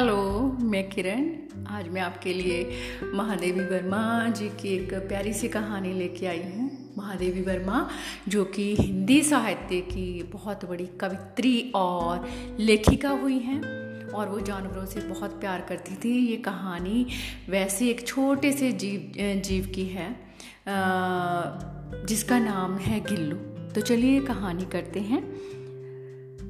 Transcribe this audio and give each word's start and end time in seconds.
Hello, 0.00 0.56
मैं 0.62 0.88
किरण। 0.90 1.24
आज 1.68 1.88
मैं 1.88 2.00
आपके 2.00 2.32
लिए 2.32 3.10
महादेवी 3.14 3.60
वर्मा 3.60 4.28
जी 4.28 4.48
की 4.60 4.68
एक 4.68 4.92
प्यारी 5.08 5.32
सी 5.32 5.48
कहानी 5.48 5.92
लेके 5.92 6.26
आई 6.26 6.42
हूँ। 6.42 6.94
महादेवी 6.98 7.40
वर्मा, 7.40 7.88
जो 8.28 8.44
कि 8.44 8.64
हिंदी 8.76 9.20
साहित्य 9.22 9.80
की 9.80 10.22
बहुत 10.22 10.64
बड़ी 10.64 10.86
कवित्री 11.00 11.72
और 11.74 12.26
लेखिका 12.60 13.10
हुई 13.10 13.38
हैं 13.38 13.60
और 14.08 14.28
वो 14.28 14.40
जानवरों 14.40 14.86
से 14.86 15.00
बहुत 15.00 15.38
प्यार 15.40 15.66
करती 15.68 15.94
थी। 15.94 16.16
ये 16.26 16.36
कहानी 16.36 17.06
वैसे 17.48 17.88
एक 17.88 18.06
छोटे 18.06 18.52
से 18.52 18.72
जीव 18.74 19.12
जीव 19.42 19.66
की 19.74 19.84
है 19.86 20.08
जिसका 22.06 22.38
नाम 22.38 22.76
है 22.78 23.00
गिल्लू। 23.00 23.36
तो 23.74 23.80
चलिए 23.80 24.20
कहानी 24.20 24.64
करते 24.64 25.00
हैं। 25.02 25.22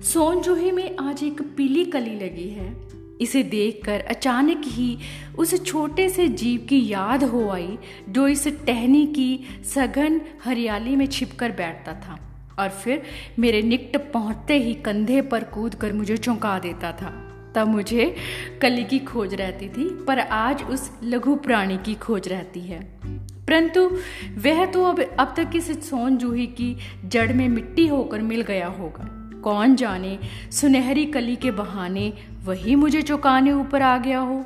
सोन 0.05 0.41
जूही 0.41 0.71
में 0.71 0.97
आज 0.99 1.25
एक 1.25 1.43
पीली 1.57 1.85
कली 1.85 2.15
लगी 2.21 2.49
है। 2.51 3.00
इसे 3.21 3.43
देखकर 3.43 4.01
अचानक 4.01 4.63
ही 4.65 4.99
उस 5.39 5.65
छोटे 5.65 6.09
से 6.09 6.29
जीव 6.29 6.67
की 6.69 6.89
याद 6.89 7.25
हो 7.25 7.49
आई, 7.49 7.79
जो 8.09 8.29
इस 8.29 8.49
टहनी 8.67 9.07
की 9.07 9.41
सघन 9.75 10.21
हरियाली 10.45 10.97
में 10.97 11.07
छिपकर 11.07 11.51
बैठता 11.51 11.93
था 11.93 12.19
और 12.59 12.69
फिर 12.69 13.03
मेरे 13.39 13.63
निकट 13.63 14.13
पहुँचते 14.13 14.59
ही 14.59 14.75
कंधे 14.75 15.21
पर 15.23 15.45
कूद 15.45 15.75
कर 15.75 15.93
मुझे 15.93 16.17
चौंका 16.17 16.59
देता 16.59 16.93
था। 16.93 17.27
तब 17.55 17.69
मुझे 17.69 18.17
कली 18.63 18.85
की 18.85 18.99
खोज 18.99 19.35
रहती 19.35 19.69
थी, 19.69 20.05
पर 20.05 20.19
आज 20.19 20.63
उस 20.63 20.91
लघु 21.03 21.35
प्राणी 21.37 21.77
की 21.77 21.95
खोज 21.95 22.29
रहती 22.29 22.61
है। 22.61 23.01
परंतु 23.47 23.91
वह 24.37 24.65
तो 24.67 24.85
अब 24.85 25.01
अब 25.01 25.35
तक 25.37 25.51
इस 25.57 25.91
सोन 25.91 26.17
जूही 26.17 26.47
की 26.47 26.77
जड़ 27.05 27.33
में 27.33 27.49
मिट्टी 27.49 27.87
होकर 27.87 28.21
मिल 28.23 28.41
गया 28.41 28.67
होगा। 28.67 29.17
कौन 29.45 29.75
जाने 29.77 30.19
सुनहरी 30.53 31.05
कली 31.07 31.37
के 31.37 31.51
बहाने 31.51 32.13
वही 32.45 32.75
मुझे 32.75 33.03
चौकाने 33.03 33.53
ऊपर 33.53 33.83
आ 33.83 33.97
गया 33.99 34.19
हो। 34.19 34.45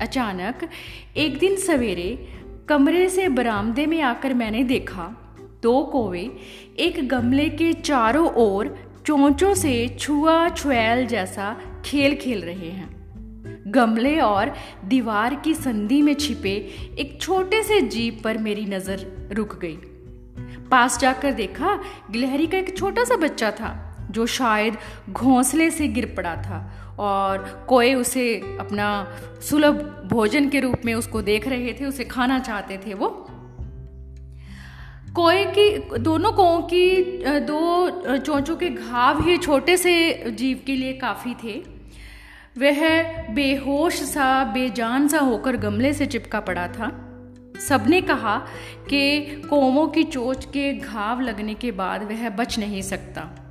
अचानक, 0.00 0.68
एक 1.16 1.38
दिन 1.38 1.56
सवेरे 1.56 2.28
कमरे 2.68 3.08
से 3.08 3.28
बरामदे 3.28 3.86
में 3.86 4.00
आकर 4.00 4.34
मैंने 4.34 4.62
देखा, 4.64 5.04
दो 5.62 5.82
कोवे 5.82 6.30
एक 6.78 7.08
गमले 7.08 7.48
के 7.48 7.72
चारों 7.72 8.28
ओर 8.34 8.76
चोंचों 9.06 9.54
से 9.54 9.96
छुआ 10.00 10.48
छुएल 10.48 11.06
जैसा 11.06 11.56
खेल 11.84 12.14
खेल 12.14 12.40
रहे 12.40 12.70
हैं। 12.70 12.94
गमले 13.68 14.18
और 14.20 14.52
दीवार 14.84 15.34
की 15.34 15.54
संधि 15.54 16.02
में 16.02 16.14
छिपे 16.14 16.54
एक 16.98 17.18
छोटे 17.20 17.62
से 17.62 17.80
जीप 17.80 18.20
पर 18.24 18.38
मेरी 18.38 18.64
नज़र 18.64 19.28
रुक 19.32 19.58
गई। 19.60 19.76
पास 20.70 20.98
जाकर 21.00 21.32
देखा, 21.32 21.78
गिलहरी 22.10 22.46
का 22.46 22.58
एक 22.58 22.76
छोटा 22.76 23.04
सा 23.04 23.16
बच्चा 23.16 23.50
था, 23.50 23.96
जो 24.10 24.26
शायद 24.26 24.76
घोंसले 25.10 25.70
से 25.70 25.88
गिर 25.88 26.14
पड़ा 26.16 26.36
था 26.36 26.85
और 26.98 27.66
कोए 27.68 27.94
उसे 27.94 28.56
अपना 28.60 29.12
सुलभ 29.40 30.02
भोजन 30.12 30.48
के 30.48 30.60
रूप 30.60 30.76
में 30.84 30.94
उसको 30.94 31.22
देख 31.22 31.48
रहे 31.48 31.72
थे, 31.72 31.84
उसे 31.84 32.04
खाना 32.04 32.38
चाहते 32.38 32.80
थे 32.86 32.94
वो। 32.94 33.26
कोए 35.14 35.44
की, 35.44 35.98
दोनों 35.98 36.32
कोओं 36.32 36.62
की 36.62 37.02
दो 37.26 37.90
चोंचों 38.18 38.56
के 38.56 38.68
घाव 38.68 39.28
ही 39.28 39.36
छोटे 39.36 39.76
से 39.76 40.24
जीव 40.30 40.60
के 40.66 40.74
लिए 40.74 40.92
काफ़ी 40.92 41.34
थे। 41.34 41.76
वह 42.58 43.02
बेहोश 43.34 43.94
सा, 43.94 44.44
बेजान 44.44 45.08
सा 45.08 45.18
होकर 45.18 45.56
गमले 45.56 45.92
से 45.92 46.06
चिपका 46.06 46.40
पड़ा 46.40 46.68
था। 46.68 47.02
सबने 47.68 48.00
कहा 48.00 48.38
कि 48.88 49.20
कोमों 49.50 49.88
की 49.88 50.04
चोच 50.04 50.44
के 50.44 50.72
घाव 50.72 51.20
लगने 51.20 51.54
के 51.54 51.70
बाद 51.70 52.02
वह 52.02 52.28
बच 52.28 52.58
नहीं 52.58 52.82
सकता। 52.82 53.45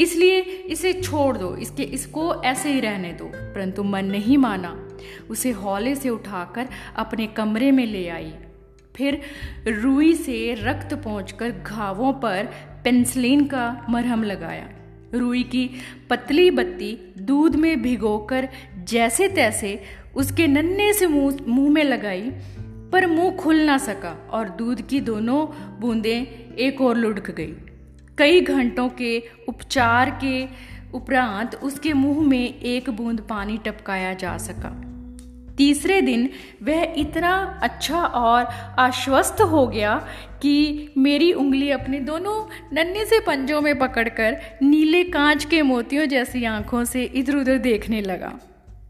इसलिए 0.00 0.40
इसे 0.40 0.92
छोड़ 0.92 1.36
दो, 1.36 1.56
इसके, 1.56 1.82
इसको 1.82 2.42
ऐसे 2.42 2.72
ही 2.72 2.80
रहने 2.80 3.12
दो। 3.12 3.24
परंतु 3.24 3.82
मन 3.82 4.04
नहीं 4.04 4.38
माना। 4.38 4.88
उसे 5.30 5.50
हौले 5.50 5.94
से 5.94 6.08
उठाकर 6.08 6.68
अपने 6.96 7.26
कमरे 7.26 7.72
में 7.72 7.86
ले 7.86 8.08
आई। 8.08 8.32
फिर 8.96 9.20
रुई 9.68 10.14
से 10.14 10.54
रक्त 10.58 10.94
पहुंचकर 10.94 11.50
घावों 11.50 12.12
पर 12.12 12.48
पेंसिलिन 12.84 13.46
का 13.46 13.86
मरहम 13.90 14.22
लगाया। 14.22 14.68
रुई 15.14 15.42
की 15.42 15.70
पतली 16.10 16.50
बत्ती 16.50 17.14
दूध 17.18 17.56
में 17.56 17.82
भिगोकर 17.82 18.48
जैसे 18.84 19.28
तैसे 19.28 19.82
उसके 20.16 20.46
नन्हे 20.46 20.92
से 20.92 21.06
मुँह 21.06 21.70
में 21.70 21.84
लगाई, 21.84 22.32
पर 22.92 23.06
मुँह 23.06 23.36
खुल 23.36 23.60
ना 23.60 23.78
सका 23.78 24.28
और 24.32 24.48
दूध 24.48 24.88
की 24.88 25.00
दोनों 25.00 25.46
बूंदें 25.80 26.24
एक 26.54 26.80
और 26.80 26.96
लुढ़क 26.96 27.30
गई। 27.30 27.54
कई 28.18 28.40
घंटों 28.40 28.88
के 28.88 29.22
उपचार 29.48 30.10
के 30.24 30.44
उपरांत 30.94 31.54
उसके 31.54 31.92
मुँह 31.92 32.20
में 32.28 32.60
एक 32.60 32.90
बूंद 32.90 33.20
पानी 33.20 33.56
टपकाया 33.58 34.12
जा 34.14 34.36
सका। 34.38 34.70
तीसरे 35.56 36.00
दिन 36.00 36.28
वह 36.62 36.94
इतना 36.98 37.34
अच्छा 37.62 38.00
और 38.00 38.44
आश्वस्त 38.78 39.40
हो 39.40 39.66
गया 39.66 39.94
कि 40.42 40.88
मेरी 40.98 41.32
उंगली 41.32 41.70
अपने 41.70 42.00
दोनों 42.00 42.34
नन्हे 42.72 43.04
से 43.04 43.20
पंजों 43.20 43.60
में 43.60 43.78
पकड़कर 43.78 44.36
नीले 44.62 45.02
कांच 45.04 45.44
के 45.44 45.62
मोतियों 45.62 46.06
जैसी 46.06 46.44
आँखों 46.44 46.84
से 46.84 47.04
इधर 47.04 47.36
उधर 47.36 47.58
देखने 47.58 48.00
लगा। 48.00 48.32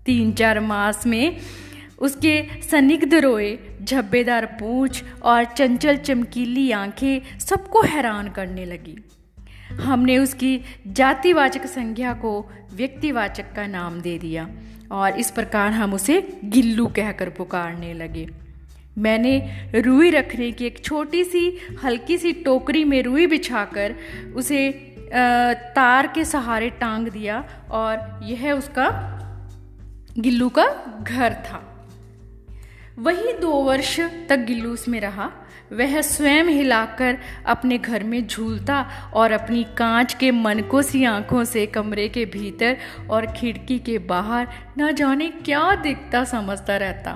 तीन 0.06 0.32
चार 0.32 0.60
मास 0.60 1.06
में 1.06 1.36
उसके 1.98 2.62
सनिग्ध 2.62 3.14
रोए, 3.14 3.58
झब्बेदार 3.82 4.46
पूछ 4.60 5.02
और 5.22 5.44
चंचल 5.44 5.96
चमकीली 5.96 6.70
आँखें 6.72 7.38
सबको 7.38 7.82
हैरान 7.82 8.28
करने 8.28 8.64
लगी। 8.64 8.96
हमने 9.80 10.18
उसकी 10.18 10.60
जातिवाचक 10.86 11.66
संज्ञा 11.66 12.12
को 12.12 12.50
व्यक्तिवाचक 12.74 13.52
का 13.56 13.66
नाम 13.66 14.00
दे 14.00 14.18
दिया 14.18 14.48
और 14.92 15.18
इस 15.18 15.30
प्रकार 15.30 15.70
हम 15.70 15.94
उसे 15.94 16.40
गिल्लू 16.44 16.86
कहकर 16.86 17.28
पुकारने 17.28 17.92
लगे। 17.94 18.28
मैंने 18.98 19.38
रुई 19.74 20.10
रखने 20.10 20.52
की 20.52 20.66
एक 20.66 20.84
छोटी 20.84 21.24
सी, 21.24 21.58
हल्की 21.84 22.18
सी 22.18 22.32
टोकरी 22.32 22.84
में 22.84 23.02
रुई 23.02 23.26
बिछाकर 23.26 23.94
उसे 24.36 24.70
तार 25.76 26.06
के 26.06 26.24
सहारे 26.24 26.70
टांग 26.70 27.08
दिया 27.08 27.44
और 27.70 28.20
यह 28.24 28.52
उसका 28.52 28.88
गिल्लू 30.18 30.48
का 30.48 30.66
घर 31.02 31.34
था। 31.46 31.64
वही 32.98 33.32
दो 33.32 33.50
वर्ष 33.50 34.00
तक 34.00 34.36
गिल्लू 34.36 34.76
में 34.88 35.00
रहा। 35.00 35.30
वह 35.72 36.00
स्वयं 36.00 36.44
हिलाकर 36.44 37.18
अपने 37.46 37.78
घर 37.78 38.02
में 38.02 38.26
झूलता 38.26 39.10
और 39.14 39.32
अपनी 39.32 39.64
कांच 39.64 40.14
के 40.14 40.30
मनकों 40.30 40.82
सी 40.82 41.04
आँखों 41.04 41.44
से 41.44 41.66
कमरे 41.66 42.08
के 42.08 42.24
भीतर 42.24 42.76
और 43.10 43.26
खिड़की 43.26 43.78
के 43.78 43.98
बाहर 43.98 44.48
न 44.78 44.92
जाने 44.92 45.28
क्या 45.28 45.74
दिखता 45.74 46.24
समझता 46.24 46.76
रहता। 46.76 47.10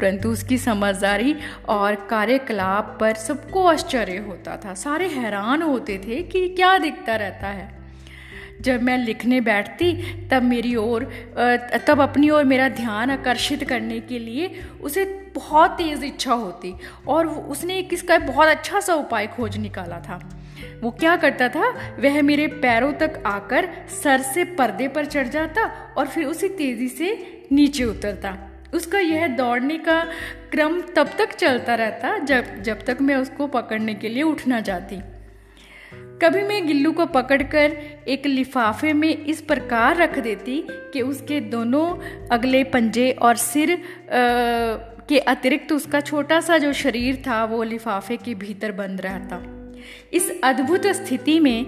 परंतु 0.00 0.28
उसकी 0.28 0.58
समझदारी 0.58 1.36
और 1.68 1.94
कार्यकलाप 1.94 2.98
पर 3.00 3.14
सबको 3.14 3.66
आश्चर्य 3.66 4.16
होता 4.16 4.56
था। 4.56 4.74
सारे 4.74 5.08
हैरान 5.08 5.62
होते 5.62 5.98
थे 5.98 6.22
कि 6.22 6.48
क्या 6.48 6.78
दिखता 6.78 7.16
रहता 7.16 7.46
है। 7.46 7.79
जब 8.60 8.82
मैं 8.82 8.96
लिखने 8.98 9.40
बैठती, 9.40 9.92
तब 10.28 10.42
मेरी 10.42 10.74
ओर 10.76 11.04
तब 11.86 12.00
अपनी 12.00 12.30
ओर 12.30 12.44
मेरा 12.44 12.68
ध्यान 12.68 13.10
आकर्षित 13.10 13.64
करने 13.68 14.00
के 14.00 14.18
लिए 14.18 14.50
उसे 14.80 15.04
बहुत 15.34 15.70
तेज़ 15.70 16.04
इच्छा 16.04 16.32
होती 16.32 16.74
और 17.08 17.26
उसने 17.26 17.78
एक 17.78 17.92
इसका 17.92 18.18
बहुत 18.18 18.48
अच्छा 18.48 18.80
सा 18.80 18.94
उपाय 18.94 19.26
खोज 19.26 19.56
निकाला 19.56 19.98
था। 20.00 20.18
वो 20.82 20.90
क्या 20.90 21.16
करता 21.16 21.48
था? 21.48 21.68
वह 22.00 22.20
मेरे 22.22 22.46
पैरों 22.62 22.92
तक 22.92 23.22
आकर 23.26 23.68
सर 24.02 24.20
से 24.24 24.44
पर्दे 24.54 24.88
पर 24.88 25.04
चढ़ 25.06 25.28
जाता 25.28 25.64
और 25.98 26.06
फिर 26.06 26.24
उसी 26.24 26.48
तेज़ी 26.48 26.88
से 26.88 27.12
नीचे 27.52 27.84
उतरता। 27.84 28.36
उसका 28.74 28.98
यह 28.98 29.26
दौड़ने 29.26 29.78
का 29.78 30.02
क्रम 30.50 30.80
तब 30.96 31.10
तक 31.18 31.32
चलता 31.32 31.74
रहता 31.74 32.16
जब 32.18 32.60
जब 32.62 32.84
तक 32.84 32.98
मैं 33.00 33.16
उसको 33.16 33.46
पकड़ने 33.46 33.94
के 33.94 34.08
लिए 34.08 34.22
उठना 34.22 34.60
जाती। 34.60 35.00
कभी 36.22 36.42
मैं 36.42 36.66
गिल्लू 36.66 36.92
को 36.92 37.06
पकड़कर 37.06 37.76
एक 38.08 38.26
लिफाफे 38.26 38.92
में 38.92 39.24
इस 39.24 39.40
प्रकार 39.40 39.96
रख 39.96 40.18
देती 40.18 40.66
कि 40.68 41.02
उसके 41.02 41.40
दोनों 41.40 41.98
अगले 42.28 42.64
पंजे 42.64 43.10
और 43.10 43.36
सिर 43.36 43.72
आ, 43.72 43.78
के 45.08 45.18
अतिरिक्त 45.18 45.72
उसका 45.72 46.00
छोटा 46.00 46.40
सा 46.40 46.58
जो 46.58 46.72
शरीर 46.72 47.22
था 47.26 47.44
वो 47.44 47.62
लिफाफे 47.62 48.16
के 48.16 48.34
भीतर 48.34 48.72
बंद 48.72 49.00
रहता। 49.00 49.42
इस 50.12 50.40
अद्भुत 50.44 50.86
स्थिति 50.86 51.40
में 51.40 51.66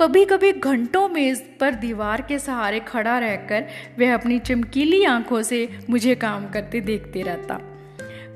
कभी 0.00 0.24
कभी 0.24 0.52
घंटों 0.52 1.08
मेज 1.08 1.42
पर 1.60 1.74
दीवार 1.74 2.22
के 2.22 2.38
सहारे 2.38 2.80
खड़ा 2.80 3.18
रहकर 3.18 3.68
वह 3.98 4.14
अपनी 4.14 4.38
चमकीली 4.38 5.04
आँखों 5.04 5.42
से 5.42 5.68
मुझे 5.90 6.14
काम 6.14 6.48
करते 6.48 6.80
देखते 6.80 7.22
रहता। 7.22 7.73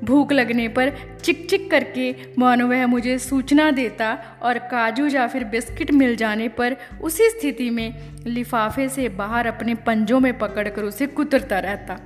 भूख 0.03 0.31
लगने 0.31 0.67
पर 0.67 0.93
चिक 1.23 1.49
चिक 1.49 1.71
करके 1.71 2.15
मानो 2.37 2.67
वह 2.67 2.87
मुझे 2.87 3.17
सूचना 3.19 3.71
देता 3.71 4.17
और 4.41 4.57
काजू 4.57 5.07
या 5.07 5.27
फिर 5.27 5.43
बिस्किट 5.43 5.91
मिल 5.91 6.15
जाने 6.15 6.47
पर 6.47 6.77
उसी 7.01 7.29
स्थिति 7.29 7.69
में 7.69 8.15
लिफाफे 8.27 8.89
से 8.89 9.09
बाहर 9.09 9.47
अपने 9.47 9.75
पंजों 9.75 10.19
में 10.19 10.37
पकड़कर 10.37 10.83
उसे 10.83 11.07
कुतरता 11.07 11.59
रहता। 11.59 11.99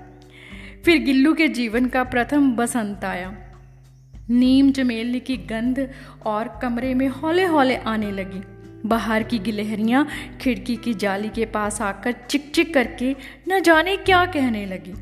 फिर 0.86 0.98
गिल्लू 0.98 1.34
के 1.34 1.48
जीवन 1.48 1.86
का 1.86 2.04
प्रथम 2.04 2.56
बसंत 2.56 3.06
आया। 3.06 3.36
नीम 4.30 4.72
चमेली 4.72 5.19
की 5.19 5.38
गंध 5.38 5.90
और 6.25 6.60
कमरे 6.62 6.94
में 6.94 7.07
हौले 7.07 7.45
हौले 7.45 7.75
आने 7.75 8.12
लगी। 8.12 8.42
बाहर 8.86 9.24
की 9.24 9.40
गिलहरियाँ 9.40 10.07
खिड़की 10.42 10.75
की 10.75 10.94
जाली 10.94 11.30
के 11.30 11.45
पास 11.45 11.81
आकर 11.81 12.12
चिक 12.12 12.51
चिक 12.51 12.74
करके 12.74 13.16
न 13.50 13.60
जाने 13.60 13.98
क्या 13.98 14.25
कहने 14.25 14.66
लगी। 14.66 14.94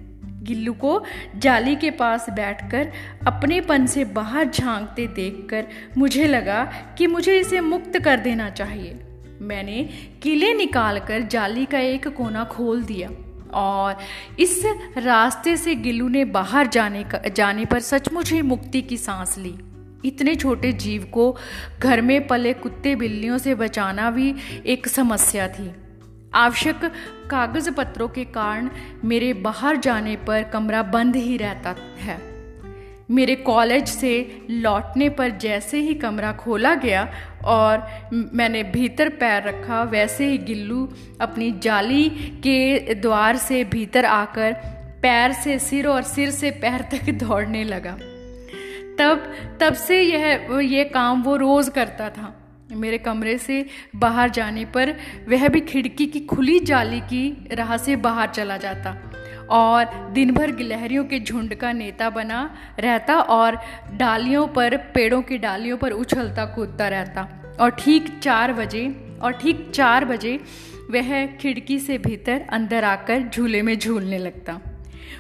गिल्लू 0.43 0.73
को 0.73 1.03
जाली 1.37 1.75
के 1.75 1.91
पास 1.91 2.29
बैठकर 2.29 2.91
अपनेपन 3.27 3.85
से 3.85 4.05
बाहर 4.05 4.49
झांकते 4.49 5.07
देखकर 5.07 5.65
मुझे 5.97 6.27
लगा 6.27 6.63
कि 6.97 7.07
मुझे 7.07 7.39
इसे 7.39 7.59
मुक्त 7.59 7.99
कर 7.99 8.17
देना 8.17 8.49
चाहिए। 8.49 8.99
मैंने 9.41 9.89
किले 10.23 10.53
निकालकर 10.53 11.21
जाली 11.21 11.65
का 11.65 11.79
एक 11.79 12.07
कोना 12.07 12.43
खोल 12.43 12.83
दिया 12.83 13.09
और 13.53 13.97
इस 14.39 14.61
रास्ते 14.97 15.57
से 15.57 15.75
गिल्लू 15.75 16.07
ने 16.07 16.25
बाहर 16.25 16.67
जाने 16.67 17.03
का 17.03 17.21
जाने 17.27 17.65
पर 17.65 17.79
सचमुच 17.79 18.31
ही 18.31 18.41
मुक्ति 18.41 18.81
की 18.81 18.97
सांस 18.97 19.37
ली। 19.37 19.55
इतने 20.05 20.35
छोटे 20.35 20.71
जीव 20.71 21.03
को 21.03 21.37
घर 21.79 22.01
में 22.01 22.27
पले 22.27 22.53
कुत्ते 22.53 22.95
बिल्लियों 22.95 23.37
से 23.37 23.55
बचाना 23.55 24.11
भी 24.11 24.35
एक 24.65 24.87
समस्या 24.87 25.47
थी। 25.47 25.71
आवश्यक 26.33 26.91
कागज़ 27.31 27.71
पत्रों 27.71 28.07
के 28.07 28.25
कारण 28.25 28.69
मेरे 29.03 29.33
बाहर 29.33 29.77
जाने 29.77 30.15
पर 30.15 30.43
कमरा 30.43 30.83
बंद 30.83 31.15
ही 31.15 31.37
रहता 31.37 31.75
है। 31.99 32.19
मेरे 33.11 33.35
कॉलेज 33.35 33.87
से 33.87 34.41
लौटने 34.49 35.09
पर 35.09 35.29
जैसे 35.29 35.79
ही 35.79 35.93
कमरा 35.93 36.31
खोला 36.31 36.75
गया 36.75 37.11
और 37.45 37.87
मैंने 38.13 38.63
भीतर 38.63 39.09
पैर 39.09 39.43
रखा, 39.43 39.83
वैसे 39.83 40.25
ही 40.25 40.37
गिल्लू 40.37 40.93
अपनी 41.21 41.51
जाली 41.51 42.09
के 42.43 42.93
द्वार 42.95 43.37
से 43.37 43.63
भीतर 43.63 44.05
आकर 44.05 44.53
पैर 45.01 45.31
से 45.31 45.59
सिर 45.59 45.87
और 45.87 46.01
सिर 46.03 46.31
से 46.31 46.51
पैर 46.51 46.81
तक 46.81 47.11
दौड़ने 47.11 47.63
लगा। 47.63 47.97
तब 48.99 49.33
तब 49.61 49.73
से 49.73 50.01
यह, 50.01 50.47
ये 50.61 50.83
काम 50.83 51.23
वो 51.23 51.35
रोज़ 51.35 51.69
करता 51.71 52.09
था। 52.09 52.40
मेरे 52.71 52.97
कमरे 52.97 53.37
से 53.37 53.65
बाहर 53.95 54.29
जाने 54.29 54.65
पर 54.65 54.95
वह 55.29 55.47
भी 55.47 55.61
खिड़की 55.61 56.05
की 56.05 56.19
खुली 56.19 56.59
जाली 56.59 56.99
की 56.99 57.47
राह 57.51 57.77
से 57.77 57.95
बाहर 57.95 58.29
चला 58.29 58.57
जाता 58.57 58.97
और 59.49 60.09
दिन 60.13 60.31
भर 60.31 60.51
गिलहरियों 60.51 61.03
के 61.05 61.19
झुंड 61.19 61.55
का 61.55 61.71
नेता 61.71 62.09
बना 62.09 62.55
रहता 62.79 63.15
और 63.15 63.61
डालियों 63.93 64.47
पर, 64.47 64.77
पेड़ों 64.77 65.21
की 65.21 65.37
डालियों 65.37 65.77
पर 65.77 65.91
उछलता 65.91 66.45
कूदता 66.45 66.87
रहता। 66.87 67.27
और 67.59 67.69
ठीक 67.69 68.19
चार 68.19 68.53
बजे, 68.53 69.17
और 69.21 69.31
ठीक 69.31 69.71
चार 69.71 70.05
बजे 70.05 70.39
वह 70.91 71.25
खिड़की 71.25 71.79
से 71.79 71.97
भीतर 71.97 72.45
अंदर 72.49 72.83
आकर 72.83 73.21
झूले 73.21 73.61
में 73.61 73.79
झूलने 73.79 74.17
लगता। 74.17 74.59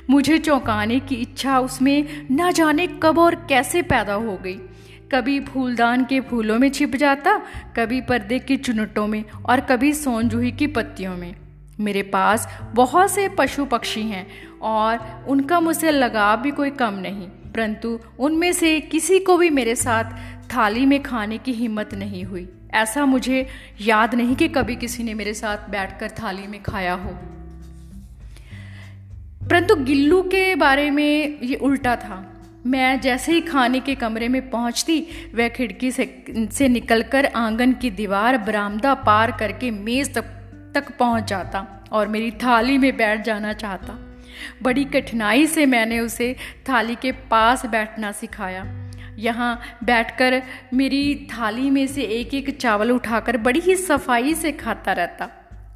मुझे 0.09 0.37
चौंकाने 0.37 0.99
की 0.99 1.15
इच्छा 1.15 1.59
उसमें 1.59 2.27
न 2.31 2.51
जाने 2.51 2.87
कब 2.87 3.19
और 3.19 3.35
कैसे 3.35 3.81
पैदा 3.81 4.13
हो 4.13 4.37
गई। 4.37 4.59
कभी 5.11 5.39
फूलदान 5.39 6.05
के 6.05 6.19
फूलों 6.19 6.59
में 6.59 6.69
छिप 6.69 6.95
जाता, 6.95 7.41
कभी 7.75 8.01
पर्दे 8.01 8.39
की 8.39 8.57
चुनटों 8.57 9.07
में 9.07 9.23
और 9.45 9.59
कभी 9.59 9.93
सोनजूही 9.93 10.51
की 10.51 10.67
पत्तियों 10.67 11.17
में। 11.17 11.35
मेरे 11.79 12.03
पास 12.03 12.47
बहुत 12.75 13.11
से 13.11 13.29
पशु 13.29 13.65
पक्षी 13.65 14.01
हैं 14.01 14.27
और 14.59 15.25
उनका 15.27 15.59
मुझसे 15.59 15.91
लगाव 15.91 16.41
भी 16.41 16.51
कोई 16.51 16.69
कम 16.69 16.93
नहीं, 16.93 17.27
परंतु 17.27 17.99
उनमें 18.19 18.53
से 18.53 18.79
किसी 18.79 19.19
को 19.19 19.37
भी 19.37 19.49
मेरे 19.49 19.75
साथ 19.75 20.03
थाली 20.55 20.85
में 20.85 21.03
खाने 21.03 21.37
की 21.37 21.51
हिम्मत 21.51 21.93
नहीं 21.93 22.23
हुई। 22.23 22.49
ऐसा 22.73 23.05
मुझे 23.05 23.47
याद 23.81 24.15
नहीं 24.15 24.35
कि 24.35 24.47
कभी 24.47 24.75
किसी 24.75 25.03
ने 25.03 25.13
मेरे 25.13 25.33
साथ 25.33 25.69
बैठकर 25.69 26.09
थाली 26.09 26.47
में 26.47 26.63
खाया 26.63 26.93
हो। 26.93 27.09
परंतु 29.47 29.75
गिल्लू 29.75 30.21
के 30.21 30.55
बारे 30.55 30.91
में 30.91 31.39
ये 31.41 31.55
उल्टा 31.55 31.95
था। 31.95 32.30
मैं 32.65 32.99
जैसे 33.01 33.31
ही 33.31 33.41
खाने 33.41 33.79
के 33.79 33.95
कमरे 33.95 34.27
में 34.27 34.49
पहुँचती, 34.49 34.99
वह 35.35 35.47
खिड़की 35.49 35.91
से 35.91 36.05
से 36.51 36.67
निकलकर 36.67 37.25
आँगन 37.25 37.73
की 37.73 37.89
दीवार 37.91 38.37
बरामदा 38.37 38.93
पार 38.93 39.31
करके 39.31 39.71
मेज़ 39.71 40.11
तक 40.13 40.25
तक 40.75 40.91
पहुँच 40.97 41.23
जाता 41.23 41.65
और 41.91 42.07
मेरी 42.07 42.31
थाली 42.31 42.77
में 42.77 42.95
बैठ 42.97 43.23
जाना 43.25 43.53
चाहता। 43.53 43.97
बड़ी 44.61 44.83
कठिनाई 44.85 45.47
से 45.47 45.65
मैंने 45.65 45.99
उसे 45.99 46.35
थाली 46.69 46.95
के 46.95 47.11
पास 47.11 47.65
बैठना 47.65 48.11
सिखाया। 48.11 48.65
यहाँ 49.17 49.59
बैठकर 49.83 50.41
मेरी 50.73 51.15
थाली 51.31 51.69
में 51.69 51.85
से 51.87 52.01
एक 52.01 52.33
एक 52.33 52.57
चावल 52.57 52.91
उठाकर 52.91 53.37
बड़ी 53.37 53.59
ही 53.59 53.75
सफ़ाई 53.75 54.33
से 54.35 54.51
खाता 54.51 54.93
रहता। 54.93 55.25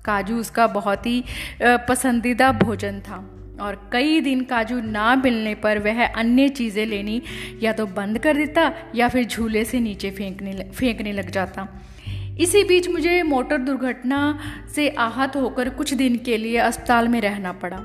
काजू 0.06 0.38
उसका 0.38 0.68
बहुत 0.68 1.06
ही 1.06 1.24
पसंदीदा 1.64 2.52
भोजन 2.52 3.00
था। 3.00 3.18
और 3.62 3.90
कई 3.92 4.20
दिन 4.22 4.44
काजू 4.44 4.80
ना 4.82 5.16
मिलने 5.16 5.56
पर 5.56 5.80
वह 5.80 6.06
अन्य 6.06 6.50
चीज़ें 6.50 6.86
लेनी 6.86 7.22
या 7.64 7.74
तो 7.74 7.86
बंद 7.86 8.20
कर 8.20 8.36
देता 8.36 8.72
या 8.96 9.08
फिर 9.10 9.26
झूले 9.26 9.64
से 9.66 9.80
नीचे 9.80 10.12
फेंकने 10.12 10.70
फेंकने 10.74 11.12
लग 11.12 11.30
जाता। 11.30 11.68
इसी 12.40 12.64
बीच 12.64 12.90
मुझे 12.90 13.22
मोटर 13.24 13.58
दुर्घटना 13.58 14.18
से 14.76 14.88
आहत 14.90 15.36
होकर 15.36 15.70
कुछ 15.70 15.94
दिन 15.94 16.18
के 16.18 16.38
लिए 16.38 16.58
अस्पताल 16.58 17.08
में 17.08 17.20
रहना 17.22 17.52
पड़ा। 17.54 17.78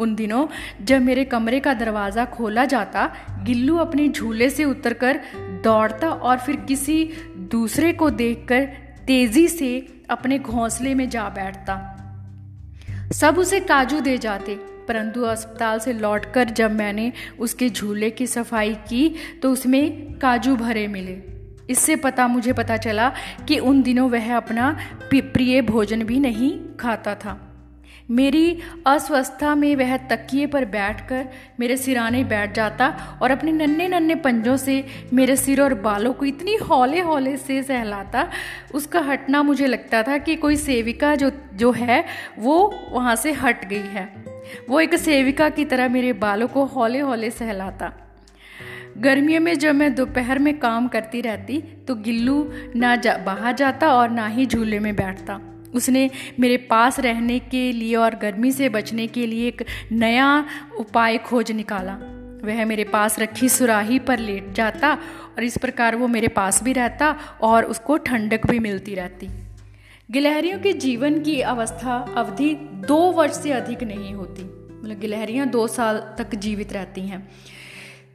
उन 0.00 0.14
दिनों 0.14 0.46
जब 0.84 1.02
मेरे 1.02 1.24
कमरे 1.24 1.60
का 1.60 1.74
दरवाज़ा 1.74 2.24
खोला 2.24 2.64
जाता, 2.64 3.06
गिल्लू 3.44 3.76
अपने 3.76 4.08
झूले 4.08 4.50
से 4.50 4.64
उतरकर 4.64 5.20
दौड़ता 5.64 6.08
और 6.08 6.38
फिर 6.38 6.56
किसी 6.56 7.04
दूसरे 7.50 7.92
को 7.92 8.10
देखकर 8.10 8.64
तेज़ी 9.06 9.46
से 9.48 9.86
अपने 10.10 10.38
घोंसले 10.38 10.94
में 10.94 11.08
जा 11.08 11.28
बैठता। 11.28 11.94
सब 13.12 13.38
उसे 13.38 13.60
काजू 13.60 14.00
दे 14.00 14.16
जाते 14.18 14.58
परंतु 14.88 15.22
अस्पताल 15.22 15.78
से 15.78 15.92
लौटकर 15.92 16.50
जब 16.50 16.70
मैंने 16.70 17.12
उसके 17.38 17.68
झूले 17.70 18.10
की 18.10 18.26
सफ़ाई 18.26 18.74
की 18.74 19.14
तो 19.42 19.52
उसमें 19.52 20.12
काजू 20.18 20.56
भरे 20.56 20.86
मिले। 20.88 21.16
इससे 21.70 21.96
पता, 21.96 22.28
मुझे 22.28 22.52
पता 22.52 22.76
चला 22.76 23.12
कि 23.48 23.58
उन 23.58 23.82
दिनों 23.82 24.10
वह 24.10 24.36
अपना 24.36 24.76
प्रिय 25.14 25.62
भोजन 25.62 26.02
भी 26.02 26.18
नहीं 26.20 26.58
खाता 26.80 27.14
था। 27.14 27.44
मेरी 28.10 28.58
अस्वस्थता 28.86 29.54
में 29.54 29.76
वह 29.76 29.96
तकिए 29.96 30.46
पर 30.46 30.64
बैठकर 30.64 31.26
मेरे 31.60 31.76
सिराने 31.76 32.22
बैठ 32.24 32.54
जाता 32.54 33.18
और 33.22 33.30
अपने 33.30 33.52
नन्हे 33.52 33.88
नन्हे 33.88 34.14
पंजों 34.14 34.56
से 34.56 34.84
मेरे 35.12 35.36
सिर 35.36 35.60
और 35.60 35.74
बालों 35.74 36.12
को 36.12 36.24
इतनी 36.24 36.54
हौले 36.54 37.00
हौले 37.00 37.36
से 37.36 37.62
सहलाता, 37.62 38.28
उसका 38.74 39.00
हटना 39.00 39.42
मुझे 39.42 39.66
लगता 39.66 40.02
था 40.02 40.18
कि 40.18 40.36
कोई 40.36 40.56
सेविका 40.56 41.14
जो 41.14 41.30
जो 41.54 41.72
है, 41.72 42.04
वो 42.38 42.74
वहाँ 42.92 43.16
से 43.16 43.32
हट 43.32 43.68
गई 43.68 43.76
है। 43.76 44.27
वो 44.68 44.80
एक 44.80 44.94
सेविका 44.94 45.48
की 45.48 45.64
तरह 45.64 45.88
मेरे 45.88 46.12
बालों 46.12 46.48
को 46.48 46.64
हौले 46.64 46.98
हौले 46.98 47.30
सहलाता। 47.30 47.92
गर्मियों 48.98 49.40
में 49.40 49.58
जब 49.58 49.74
मैं 49.74 49.94
दोपहर 49.94 50.38
में 50.38 50.58
काम 50.58 50.88
करती 50.88 51.20
रहती 51.20 51.60
तो 51.88 51.94
गिल्लू 51.94 52.52
ना 52.76 52.96
जा, 52.96 53.16
बाहर 53.16 53.54
जाता 53.54 53.92
और 53.94 54.10
ना 54.10 54.26
ही 54.26 54.46
झूले 54.46 54.78
में 54.78 54.94
बैठता। 54.96 55.40
उसने 55.74 56.10
मेरे 56.40 56.56
पास 56.56 57.00
रहने 57.00 57.38
के 57.38 57.72
लिए 57.72 57.94
और 57.94 58.14
गर्मी 58.14 58.52
से 58.52 58.68
बचने 58.68 59.06
के 59.06 59.26
लिए 59.26 59.48
एक 59.48 59.64
नया 59.92 60.44
उपाय 60.78 61.18
खोज 61.18 61.52
निकाला। 61.52 61.98
वह 62.44 62.64
मेरे 62.64 62.84
पास 62.84 63.18
रखी 63.18 63.48
सुराही 63.48 63.98
पर 63.98 64.18
लेट 64.18 64.52
जाता 64.52 64.92
और 65.36 65.44
इस 65.44 65.56
प्रकार 65.58 65.96
वो 65.96 66.08
मेरे 66.08 66.28
पास 66.28 66.62
भी 66.62 66.72
रहता 66.72 67.16
और 67.42 67.64
उसको 67.64 67.96
ठंडक 67.96 68.46
भी 68.46 68.58
मिलती 68.58 68.94
रहती। 68.94 69.28
गिलहरियों 70.10 70.58
के 70.58 70.72
जीवन 70.72 71.20
की 71.20 71.40
अवस्था 71.40 72.14
अवधि 72.16 72.54
दो 72.88 72.96
वर्ष 73.12 73.32
से 73.32 73.50
अधिक 73.52 73.82
नहीं 73.82 74.14
होती। 74.14 74.42
मतलब 74.42 74.98
गिलहरियाँ 74.98 75.46
दो 75.46 75.66
साल 75.66 76.14
तक 76.18 76.34
जीवित 76.34 76.72
रहती 76.72 77.00
हैं। 77.00 77.28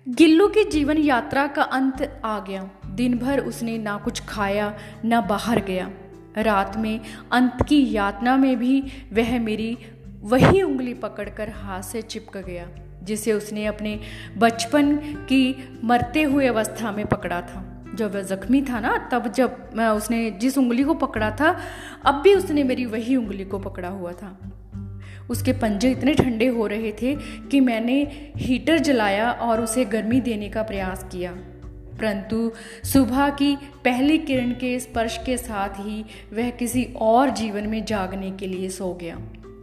गिल्लू 0.08 0.48
की 0.48 0.64
जीवन 0.64 0.98
यात्रा 0.98 1.48
का 1.48 1.62
अंत 1.62 2.22
आ 2.26 2.40
गया। 2.40 2.70
दिन 2.86 3.18
भर 3.18 3.40
उसने 3.40 3.78
ना 3.78 3.98
कुछ 3.98 4.26
खाया, 4.26 4.78
ना 5.06 5.22
बाहर 5.22 5.60
गया। 5.60 5.92
रात 6.38 6.78
में 6.78 7.00
अंत 7.32 7.58
की 7.70 7.94
यातना 7.94 8.38
में 8.38 8.60
भी 8.60 8.82
वह 9.14 9.40
मेरी 9.40 9.78
वही 10.22 10.62
उंगली 10.62 10.94
पकड़कर 10.94 11.50
हाथ 11.50 11.82
से 11.82 12.02
चिपक 12.02 12.38
गया, 12.38 12.70
जिसे 13.04 13.34
उसने 13.34 13.66
अपने 13.66 14.00
बचपन 14.38 14.96
की 14.96 15.70
मरते 15.84 16.24
हुए 16.24 16.48
अवस्था 16.48 16.92
में 16.92 17.06
पकड़ा 17.06 17.42
था। 17.42 17.70
जब 17.96 18.16
वह 18.16 18.22
ज़ख्मी 18.22 18.62
था 18.62 18.80
ना, 18.80 19.10
तब 19.12 19.28
जब 19.32 19.70
मैं 19.76 19.88
उसने 19.88 20.32
जिस 20.32 20.58
उंगली 20.58 20.84
को 20.84 20.94
पकड़ा 20.94 21.32
था, 21.32 21.60
अब 22.06 22.16
भी 22.16 22.36
उसने 22.36 22.64
मेरी 22.64 22.86
वही 22.86 23.16
उंगली 23.16 23.46
को 23.46 23.60
पकड़ा 23.60 23.90
हुआ 23.90 24.12
था। 24.12 24.40
उसके 25.30 25.54
पंजे 25.54 25.92
इतने 25.92 26.14
ठंडे 26.14 26.48
हो 26.48 26.68
रहे 26.68 26.92
थे 26.92 27.16
कि 27.52 27.60
मैंने 27.60 28.32
हीटर 28.38 28.80
जलाया 28.80 29.32
और 29.32 29.62
उसे 29.62 29.86
गर्मी 29.86 30.22
देने 30.22 30.50
का 30.50 30.64
प्रयास 30.64 31.04
किया। 31.12 31.32
परंतु 32.00 32.52
सुबह 32.84 33.30
की 33.30 33.56
पहली 33.56 34.18
किरण 34.18 34.52
के 34.52 34.80
स्पर्श 34.80 35.20
के 35.26 35.38
साथ 35.38 35.70
ही 35.70 36.06
वह 36.34 36.50
किसी 36.50 36.94
और 36.98 37.30
जीवन 37.30 37.68
में 37.68 37.86
जागने 37.86 38.32
के 38.32 38.48
लिए 38.48 38.70
सो 38.70 38.94
गया। 38.94 39.18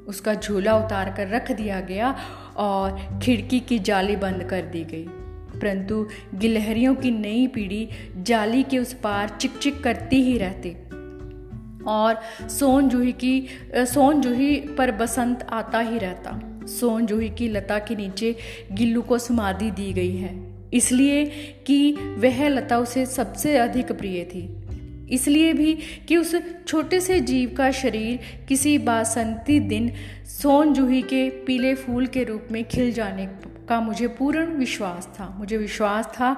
उसका 0.09 0.35
झूला 0.35 0.77
उतार 0.77 1.15
कर 1.17 1.29
रख 1.29 1.53
दिया 1.53 1.81
गया 1.81 2.19
और 2.57 3.21
खिड़की 3.23 3.61
की 3.61 3.79
जाली 3.79 4.17
बंद 4.17 4.45
कर 4.45 4.63
दी 4.63 4.85
गई। 4.85 5.09
परंतु 5.61 6.09
गिलहरियों 6.35 6.95
की 6.95 7.11
नई 7.11 7.47
पीढ़ी 7.47 7.89
जाली 8.23 8.63
के 8.63 8.79
उस 8.79 8.93
पार 8.93 9.29
चिक 9.29 9.51
चिक 9.51 9.85
करती 9.85 10.23
ही 10.23 10.39
रहती। 10.39 10.77
और 11.87 12.21
सोन 12.49 12.89
जूही 12.89 13.13
की 13.13 13.47
सोन 13.77 14.21
जूही 14.21 14.57
पर 14.57 14.91
बसंत 14.91 15.47
आता 15.51 15.79
ही 15.79 15.99
रहता। 15.99 16.61
सोन 16.67 17.07
जूही 17.07 17.31
की 17.31 17.49
लता 17.49 17.79
के 17.79 17.97
नीचे 17.97 18.37
गिल्लू 18.73 19.03
को 19.03 19.19
समाधि 19.19 19.71
दी 19.71 19.93
गई 19.93 20.17
है। 20.17 20.55
इसलिए 20.75 21.25
कि 21.67 21.93
वह 21.93 22.49
लता 22.49 22.79
उसे 22.79 23.07
सबसे 23.07 23.57
अधिक 23.57 23.93
प्रिय 23.93 24.25
थी। 24.25 24.57
इसलिए 25.11 25.53
भी 25.53 25.79
कि 26.09 26.17
उस 26.17 26.37
छोटे 26.67 27.01
से 27.01 27.21
जीव 27.21 27.55
का 27.57 27.71
शरीर 27.71 28.19
किसी 28.49 28.79
बासंती 28.79 29.61
दिन 29.61 29.93
सोन 30.25 30.73
जूही 30.73 31.03
के 31.03 31.31
पीले 31.31 31.75
फूल 31.75 32.07
के 32.07 32.25
रूप 32.25 32.49
में 32.51 32.65
खिल 32.65 32.93
जाने 32.93 33.27
का 33.71 33.81
मुझे 33.81 34.09
पूर्ण 34.09 34.47
विश्वास 34.47 35.07
था। 35.07 35.35
मुझे 35.39 35.57
विश्वास 35.57 36.07
था 36.07 36.35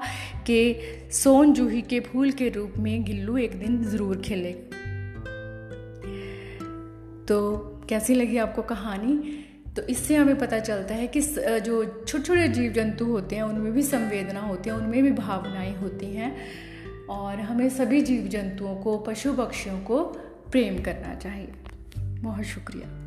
कि 0.47 0.57
सोन 1.11 1.53
जूही 1.53 1.81
के 1.81 1.99
फूल 1.99 2.31
के 2.31 2.49
रूप 2.49 2.73
में 2.77 3.03
गिल्लू 3.03 3.37
एक 3.37 3.59
दिन 3.59 3.83
ज़रूर 3.83 4.17
खिले। 4.17 4.51
तो 7.27 7.37
कैसी 7.89 8.15
लगी 8.15 8.37
आपको 8.37 8.61
कहानी? 8.61 9.39
तो 9.75 9.81
इससे 9.81 10.15
हमें 10.15 10.39
पता 10.39 10.59
चलता 10.59 10.95
है 10.95 11.07
कि 11.07 11.21
जो 11.21 12.05
छोटे 12.07 12.23
छोटे 12.23 12.47
जीव 12.47 12.71
जंतु 12.71 13.05
होते 13.05 13.35
हैं, 13.35 13.43
उनमें 13.43 13.71
भी 13.73 13.83
संवेदना 13.83 14.39
होती 14.39 14.69
है, 14.69 14.75
उनमें 14.75 15.03
भी 15.03 15.11
भावनाएँ 15.11 15.75
होती 15.75 16.15
हैं 16.15 16.35
और 17.09 17.39
हमें 17.39 17.69
सभी 17.69 18.01
जीव 18.01 18.27
जंतुओं 18.27 18.75
को, 18.75 18.97
पशु 18.97 19.33
पक्षियों 19.33 19.79
को 19.79 20.03
प्रेम 20.51 20.81
करना 20.83 21.15
चाहिए। 21.15 21.53
बहुत 21.97 22.43
शुक्रिया। 22.43 23.02